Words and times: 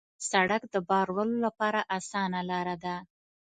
سړک 0.29 0.63
د 0.73 0.75
بار 0.89 1.07
وړلو 1.15 1.37
لپاره 1.47 1.79
اسانه 1.97 2.39
لاره 2.49 2.75
ده. 2.83 2.95